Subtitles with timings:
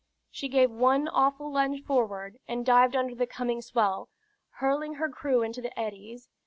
[0.31, 4.09] She gave one awful lunge forward, and dived under the coming swell,
[4.53, 6.27] hurling her crew into the eddies.